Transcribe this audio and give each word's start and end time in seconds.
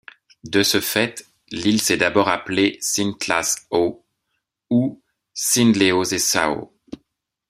De 0.43 0.63
ce 0.63 0.79
fait, 0.81 1.27
l'île 1.51 1.79
s'est 1.79 1.95
d'abord 1.97 2.27
appelée 2.27 2.79
Sintlas-Au 2.81 4.03
ou 4.71 5.01
Sindleozesauua. 5.35 6.71